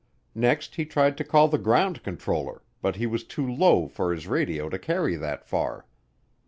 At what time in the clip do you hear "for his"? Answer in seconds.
3.87-4.25